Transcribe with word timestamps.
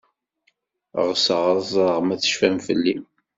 Ɣseɣ 1.07 1.41
ad 1.51 1.59
ẓreɣ 1.71 1.97
ma 2.03 2.15
tecfam 2.21 2.57
fell-i. 2.67 2.95